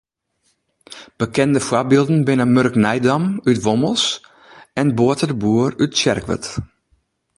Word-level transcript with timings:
Bekende 1.21 1.59
foarbylden 1.67 2.19
binne 2.27 2.47
Murk 2.53 2.75
Nijdam 2.83 3.23
út 3.49 3.59
Wommels 3.65 4.05
en 4.79 4.89
Bote 4.97 5.25
de 5.29 5.35
Boer 5.41 5.71
út 5.83 5.91
Tsjerkwert. 5.95 6.45